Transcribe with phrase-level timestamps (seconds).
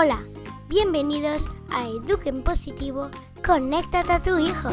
[0.00, 0.22] Hola,
[0.68, 3.10] bienvenidos a Eduquen Positivo,
[3.44, 4.68] conéctate a tu hijo.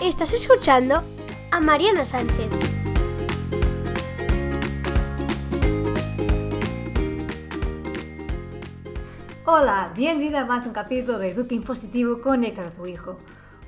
[0.00, 1.02] Estás escuchando
[1.50, 2.48] a Mariana Sánchez.
[9.46, 13.16] Hola, bienvenida a más un capítulo de Eduquen Positivo, conéctate a tu hijo.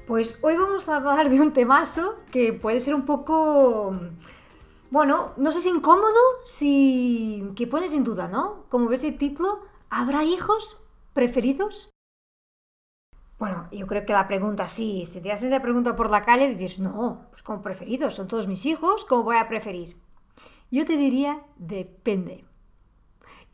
[0.06, 3.98] Pues hoy vamos a hablar de un temazo que puede ser un poco
[4.90, 7.52] bueno, no sé si incómodo, si...
[7.56, 8.66] que pones en duda, ¿no?
[8.68, 10.82] Como ves el título, ¿habrá hijos
[11.12, 11.90] preferidos?
[13.38, 16.54] Bueno, yo creo que la pregunta sí, si te haces la pregunta por la calle,
[16.54, 19.96] dices, no, pues como preferidos, son todos mis hijos, ¿cómo voy a preferir?
[20.70, 22.46] Yo te diría, depende.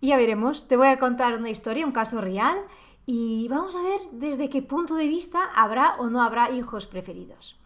[0.01, 2.57] Y ya veremos, te voy a contar una historia, un caso real,
[3.07, 7.59] y vamos a ver desde qué punto de vista habrá o no habrá hijos preferidos.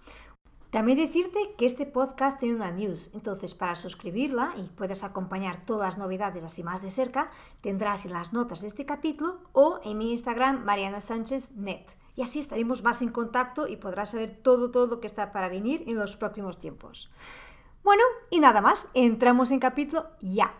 [0.76, 5.94] También decirte que este podcast tiene una news, entonces para suscribirla y puedes acompañar todas
[5.94, 7.30] las novedades así más de cerca,
[7.62, 11.86] tendrás en las notas de este capítulo o en mi Instagram Mariana Sánchez Net.
[12.14, 15.48] Y así estaremos más en contacto y podrás saber todo, todo lo que está para
[15.48, 17.10] venir en los próximos tiempos.
[17.82, 20.52] Bueno, y nada más, entramos en capítulo ya.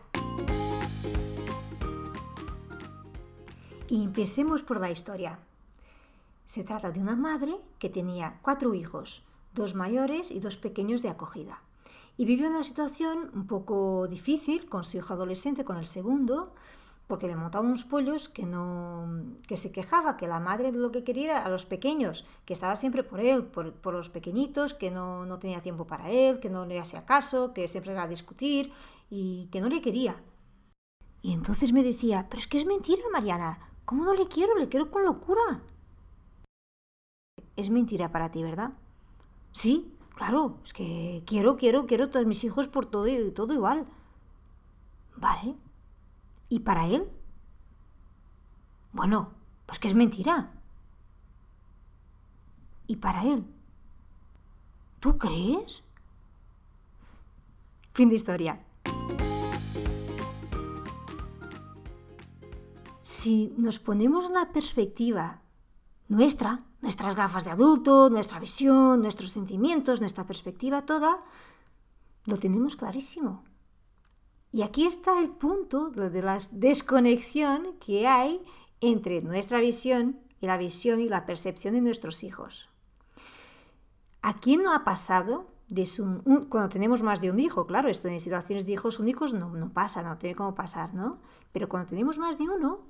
[3.88, 5.40] Y empecemos por la historia.
[6.46, 11.08] Se trata de una madre que tenía cuatro hijos dos mayores y dos pequeños de
[11.08, 11.62] acogida.
[12.16, 16.54] Y vivió una situación un poco difícil con su hijo adolescente, con el segundo,
[17.06, 19.06] porque le montaba unos pollos que no
[19.46, 22.74] que se quejaba que la madre lo que quería era a los pequeños que estaba
[22.74, 26.50] siempre por él por, por los pequeñitos que no, no, tenía tiempo para él que
[26.50, 28.72] no le hacía caso que siempre era a discutir
[29.08, 30.16] y que no le quería.
[31.22, 34.68] Y entonces me decía pero es que es mentira Mariana cómo no le quiero le
[34.68, 35.60] quiero con locura
[37.54, 38.72] es mentira para ti verdad
[39.56, 43.86] Sí, claro, es que quiero, quiero, quiero todos mis hijos por todo y todo igual.
[45.16, 45.56] Vale.
[46.50, 47.10] ¿Y para él?
[48.92, 49.32] Bueno,
[49.64, 50.52] pues que es mentira.
[52.86, 53.46] ¿Y para él?
[55.00, 55.84] ¿Tú crees?
[57.94, 58.62] Fin de historia.
[63.00, 65.40] Si nos ponemos la perspectiva
[66.08, 71.18] nuestra, nuestras gafas de adulto, nuestra visión, nuestros sentimientos, nuestra perspectiva toda,
[72.26, 73.44] lo tenemos clarísimo.
[74.52, 78.40] Y aquí está el punto de la desconexión que hay
[78.80, 82.68] entre nuestra visión y la visión y la percepción de nuestros hijos.
[84.22, 85.88] ¿A quién no ha pasado de
[86.48, 87.66] cuando tenemos más de un hijo?
[87.66, 91.18] Claro, esto en situaciones de hijos únicos no, no pasa, no tiene cómo pasar, ¿no?
[91.52, 92.80] Pero cuando tenemos más de uno,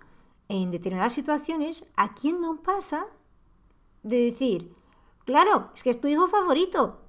[0.49, 3.07] en determinadas situaciones, ¿a quién no pasa
[4.03, 4.75] de decir,
[5.25, 7.01] claro, es que es tu hijo favorito?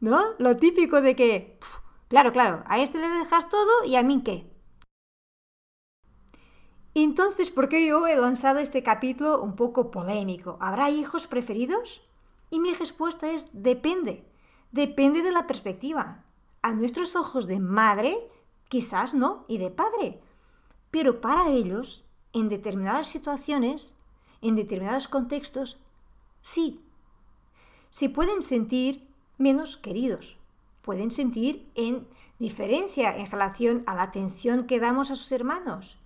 [0.00, 0.20] ¿No?
[0.38, 1.58] Lo típico de que,
[2.08, 4.52] claro, claro, a este le dejas todo y a mí qué.
[6.94, 10.58] Entonces, ¿por qué yo he lanzado este capítulo un poco polémico?
[10.60, 12.02] ¿Habrá hijos preferidos?
[12.50, 14.28] Y mi respuesta es depende.
[14.72, 16.24] Depende de la perspectiva.
[16.60, 18.18] A nuestros ojos de madre,
[18.68, 20.20] quizás no, y de padre.
[20.90, 23.96] Pero para ellos en determinadas situaciones,
[24.40, 25.78] en determinados contextos,
[26.40, 26.80] sí.
[27.90, 29.06] Se pueden sentir
[29.38, 30.38] menos queridos,
[30.82, 32.06] pueden sentir en
[32.38, 35.98] diferencia en relación a la atención que damos a sus hermanos.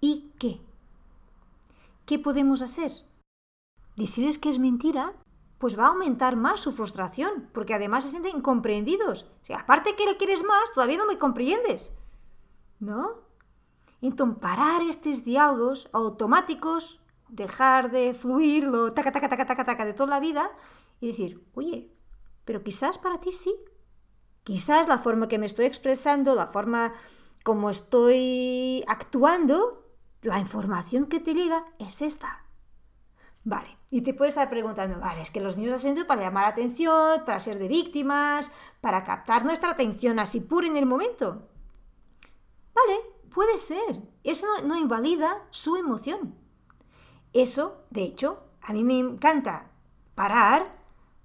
[0.00, 0.60] ¿Y qué?
[2.04, 2.92] ¿Qué podemos hacer?
[3.96, 5.14] ¿Decirles que es mentira?
[5.58, 9.26] Pues va a aumentar más su frustración, porque además se sienten incomprendidos.
[9.42, 11.96] Si aparte que le quieres más, todavía no me comprendes.
[12.78, 13.25] ¿No?
[14.00, 19.94] Entonces, parar estos diálogos automáticos, dejar de fluir lo taca, taca, taca, taca, taca de
[19.94, 20.50] toda la vida
[21.00, 21.92] y decir, oye,
[22.44, 23.54] pero quizás para ti sí.
[24.44, 26.94] Quizás la forma que me estoy expresando, la forma
[27.42, 29.84] como estoy actuando,
[30.22, 32.44] la información que te llega es esta.
[33.44, 36.48] Vale, y te puedes estar preguntando, vale, es que los niños hacen para llamar la
[36.50, 38.50] atención, para ser de víctimas,
[38.80, 41.48] para captar nuestra atención así pura en el momento.
[42.74, 43.00] Vale,
[43.36, 44.00] Puede ser.
[44.24, 46.34] Eso no, invalida su emoción.
[47.34, 49.72] Eso, de hecho, a mí me encanta
[50.14, 50.72] parar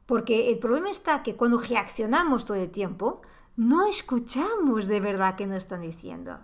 [0.06, 3.22] porque el problema está que cuando reaccionamos todo el tiempo,
[3.56, 6.40] no escuchamos de verdad qué nos están diciendo.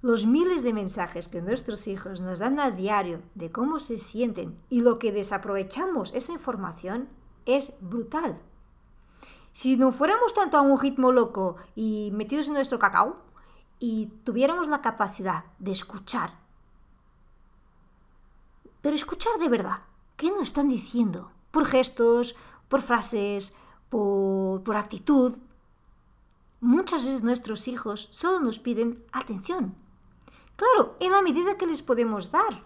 [0.00, 4.58] Los miles de mensajes que nuestros hijos nos dan a diario de cómo se sienten
[4.70, 7.10] y lo que desaprovechamos esa información
[7.44, 8.40] es brutal.
[9.52, 13.28] Si no fuéramos tanto a un ritmo loco y metidos en nuestro cacao,
[13.78, 16.32] y tuviéramos la capacidad de escuchar,
[18.80, 19.80] pero escuchar de verdad,
[20.16, 21.30] ¿qué nos están diciendo?
[21.50, 22.36] Por gestos,
[22.68, 23.56] por frases,
[23.90, 25.38] por, actitud.
[26.60, 29.74] muchas veces nuestros hijos solo nos piden atención.
[30.56, 32.64] Claro, en la medida que les podemos dar.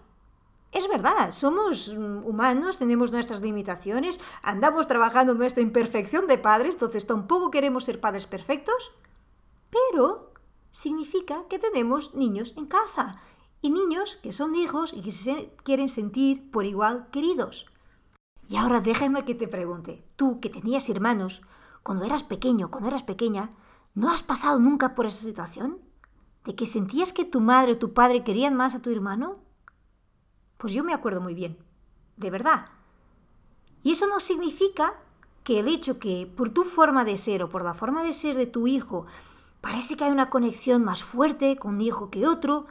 [0.71, 7.51] Es verdad, somos humanos, tenemos nuestras limitaciones, andamos trabajando nuestra imperfección de padres, entonces tampoco
[7.51, 8.91] queremos ser padres perfectos,
[9.69, 10.32] pero
[10.73, 13.21] significa que tenemos niños en casa
[13.61, 17.67] y niños que son hijos y que se quieren sentir por igual queridos.
[18.49, 21.43] Y ahora déjame que te pregunte, tú que tenías hermanos,
[21.83, 23.51] cuando eras pequeño, cuando eras pequeña,
[23.93, 25.79] ¿no has pasado nunca por esa situación?
[26.43, 29.37] ¿De que sentías que tu madre o tu padre querían más a tu hermano?
[30.57, 31.57] Pues yo me acuerdo muy bien,
[32.17, 32.65] de verdad.
[33.83, 34.95] Y eso no significa
[35.43, 38.35] que el hecho que por tu forma de ser o por la forma de ser
[38.35, 39.05] de tu hijo
[39.63, 42.65] parece que hay una conexión más fuerte con un hijo que otro.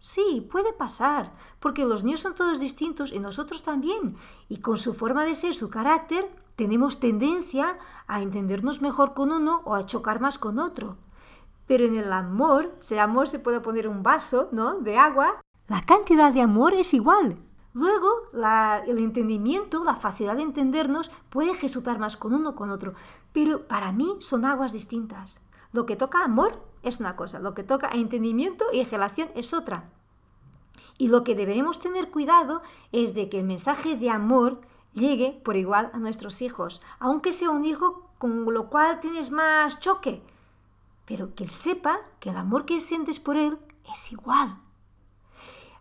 [0.00, 4.16] Sí, puede pasar, porque los niños son todos distintos y nosotros también.
[4.48, 7.78] Y con su forma de ser, su carácter, tenemos tendencia
[8.08, 10.96] a entendernos mejor con uno o a chocar más con otro.
[11.68, 14.80] Pero en el amor, si el amor se puede poner un vaso, ¿no?
[14.80, 17.38] De agua, la cantidad de amor es igual.
[17.72, 18.08] Luego,
[18.86, 22.94] el entendimiento, la facilidad de entendernos puede resultar más con uno o con otro,
[23.32, 25.40] pero para mí son aguas distintas.
[25.74, 29.90] Lo que toca amor es una cosa, lo que toca entendimiento y relación es otra.
[30.98, 32.62] Y lo que deberemos tener cuidado
[32.92, 34.60] es de que el mensaje de amor
[34.92, 39.80] llegue por igual a nuestros hijos, aunque sea un hijo con lo cual tienes más
[39.80, 40.22] choque,
[41.06, 43.58] pero que él sepa que el amor que sientes por él
[43.92, 44.56] es igual.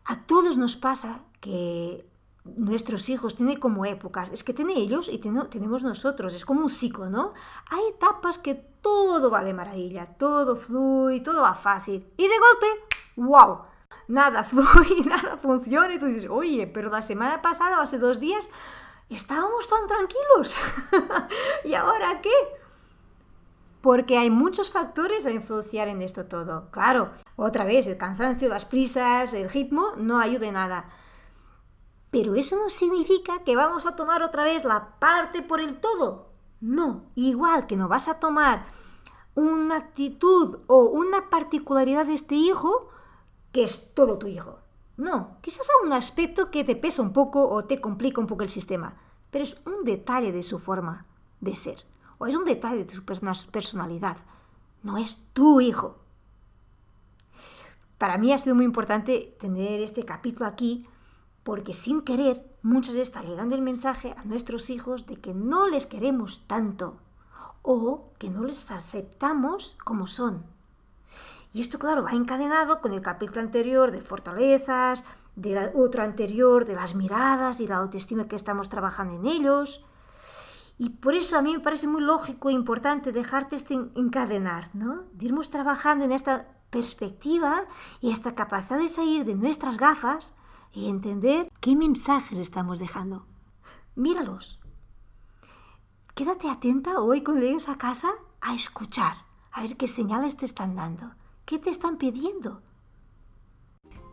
[0.06, 2.10] A todos nos pasa que
[2.46, 6.70] nuestros hijos tienen como épocas, es que tienen ellos y tenemos nosotros, es como un
[6.70, 7.34] ciclo, ¿no?
[7.70, 12.96] Hay etapas que todo va de maravilla, todo fluye, todo va fácil y de golpe,
[13.16, 13.64] wow,
[14.08, 18.52] nada fluye, nada funciona y tú dices, oye, pero la semana pasada, hace dos días,
[19.10, 20.58] estábamos tan tranquilos
[21.64, 22.30] y ahora qué?
[23.84, 26.72] porque hay muchos factores a influenciar en esto todo.
[26.72, 30.86] Claro, otra vez, el cansancio, las prisas, el ritmo no ayuda nada.
[32.10, 36.33] Pero eso no significa que vamos a tomar otra vez la parte por el todo.
[36.64, 38.66] No, igual que no vas a tomar
[39.36, 42.88] una actitud o una particularidad de este hijo
[43.52, 44.60] que es todo tu hijo.
[44.96, 48.44] No, quizás a un aspecto que te pesa un poco o te complica un poco
[48.44, 48.96] el sistema,
[49.30, 51.06] pero es un detalle de su forma
[51.42, 51.84] de ser
[52.18, 54.16] o es un detalle de su personalidad.
[54.84, 55.98] No es tu hijo.
[57.98, 60.88] Para mí ha sido muy importante tener este capítulo aquí
[61.44, 65.68] porque sin querer muchas veces está llegando el mensaje a nuestros hijos de que no
[65.68, 66.98] les queremos tanto
[67.62, 70.44] o que no les aceptamos como son.
[71.52, 75.06] Y esto, claro, va encadenado con el capítulo anterior de fortalezas,
[75.36, 79.86] del otro anterior de las miradas y la autoestima que estamos trabajando en ellos.
[80.78, 85.04] Y por eso a mí me parece muy lógico e importante dejarte este encadenar, ¿no?
[85.14, 87.66] De irnos trabajando en esta perspectiva
[88.02, 90.36] y esta capacidad de salir de nuestras gafas
[90.74, 93.26] y entender qué mensajes estamos dejando.
[93.96, 94.60] Míralos.
[96.16, 98.12] Quédate atenta hoy cuando llegues a casa
[98.42, 99.18] a escuchar,
[99.52, 101.12] a ver qué señales te están dando,
[101.46, 102.62] qué te están pidiendo.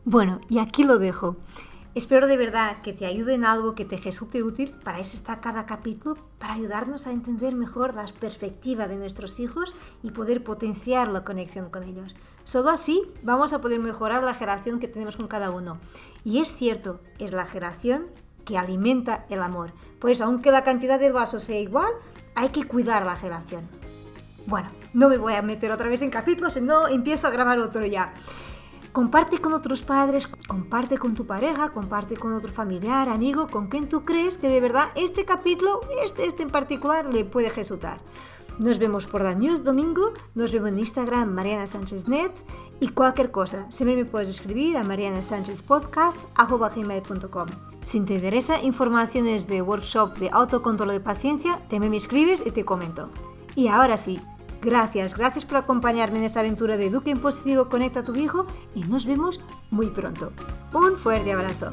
[0.05, 1.37] Bueno, y aquí lo dejo.
[2.01, 4.71] Espero de verdad que te ayude en algo que te resulte útil.
[4.71, 9.75] Para eso está cada capítulo, para ayudarnos a entender mejor las perspectivas de nuestros hijos
[10.03, 12.17] y poder potenciar la conexión con ellos.
[12.45, 15.79] Solo así vamos a poder mejorar la generación que tenemos con cada uno.
[16.25, 18.07] Y es cierto, es la generación
[18.47, 19.73] que alimenta el amor.
[19.99, 21.93] Por eso, aunque la cantidad del vaso sea igual,
[22.35, 23.69] hay que cuidar la generación.
[24.47, 27.85] Bueno, no me voy a meter otra vez en capítulos, sino empiezo a grabar otro
[27.85, 28.15] ya.
[28.93, 33.89] Comparte con otros padres, comparte con tu pareja, comparte con otro familiar, amigo, con quien
[33.89, 38.01] tú crees que de verdad este capítulo, este, este en particular, le puede resultar.
[38.59, 42.33] Nos vemos por la news domingo, nos vemos en Instagram Mariana Sánchez Net
[42.81, 47.47] y cualquier cosa, siempre me puedes escribir a marianasanchezpodcast.com.
[47.85, 52.65] Si te interesa informaciones de workshop de autocontrol de paciencia, te me escribes y te
[52.65, 53.09] comento.
[53.55, 54.19] Y ahora sí,
[54.63, 58.47] Gracias, gracias por acompañarme en esta aventura de Eduque en Positivo Conecta a tu Hijo
[58.75, 59.41] y nos vemos
[59.71, 60.33] muy pronto.
[60.75, 61.71] Un fuerte abrazo.